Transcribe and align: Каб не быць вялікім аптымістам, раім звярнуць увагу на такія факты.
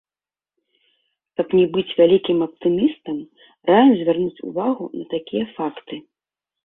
Каб 1.41 1.47
не 1.59 1.65
быць 1.75 1.95
вялікім 1.99 2.37
аптымістам, 2.47 3.17
раім 3.71 3.91
звярнуць 4.03 4.43
увагу 4.51 4.83
на 4.99 5.05
такія 5.15 5.45
факты. 5.59 5.95